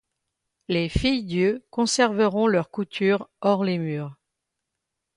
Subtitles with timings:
[0.67, 4.15] Les Filles-Dieu conserveront leur couture hors les murs.